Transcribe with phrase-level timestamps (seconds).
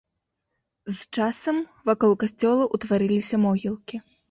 [0.95, 1.59] З часам
[1.91, 4.05] вакол касцёла ўтварыліся могілкі.